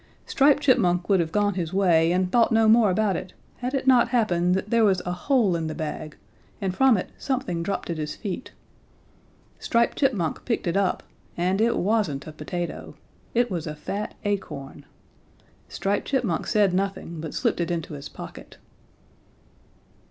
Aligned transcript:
Striped 0.25 0.63
Chipmunk 0.63 1.09
would 1.09 1.19
have 1.19 1.31
gone 1.31 1.53
his 1.53 1.73
way 1.73 2.11
and 2.11 2.31
thought 2.31 2.51
no 2.51 2.67
more 2.67 2.89
about 2.89 3.15
it, 3.15 3.33
had 3.57 3.75
it 3.75 3.85
not 3.85 4.07
happened 4.09 4.55
that 4.55 4.71
there 4.71 4.83
was 4.83 4.99
a 5.05 5.11
hole 5.11 5.55
in 5.55 5.67
the 5.67 5.75
bag 5.75 6.17
and 6.59 6.75
from 6.75 6.97
it 6.97 7.11
something 7.19 7.61
dropped 7.61 7.87
at 7.91 7.99
his 7.99 8.15
feet. 8.15 8.51
Striped 9.59 9.99
Chipmunk 9.99 10.43
picked 10.43 10.65
it 10.65 10.75
up 10.75 11.03
and 11.37 11.61
it 11.61 11.77
wasn't 11.77 12.25
a 12.25 12.31
potato. 12.31 12.95
It 13.35 13.51
was 13.51 13.67
a 13.67 13.75
fat 13.75 14.15
acorn. 14.25 14.85
Striped 15.69 16.07
Chipmunk 16.07 16.47
said 16.47 16.73
nothing 16.73 17.21
but 17.21 17.35
slipped 17.35 17.59
it 17.61 17.69
into 17.69 17.93
his 17.93 18.09
pocket. 18.09 18.57